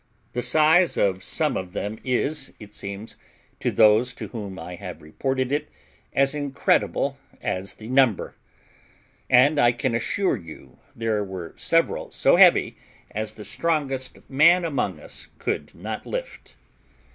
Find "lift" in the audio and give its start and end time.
16.07-16.55